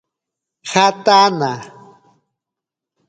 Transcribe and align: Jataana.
Jataana. 0.71 1.51